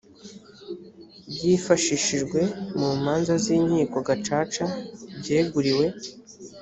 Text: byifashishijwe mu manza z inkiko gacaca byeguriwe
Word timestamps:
byifashishijwe 1.33 2.39
mu 2.79 2.89
manza 3.03 3.33
z 3.43 3.45
inkiko 3.55 3.97
gacaca 4.07 4.65
byeguriwe 5.19 5.85